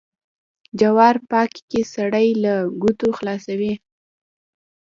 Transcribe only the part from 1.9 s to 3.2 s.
سړی له گوتو